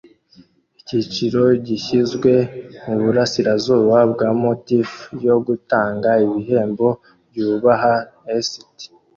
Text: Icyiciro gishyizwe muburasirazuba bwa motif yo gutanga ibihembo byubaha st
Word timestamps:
Icyiciro 0.79 1.41
gishyizwe 1.67 2.31
muburasirazuba 2.85 3.97
bwa 4.11 4.29
motif 4.43 4.89
yo 5.25 5.35
gutanga 5.47 6.09
ibihembo 6.25 6.87
byubaha 7.29 7.93
st 8.47 8.51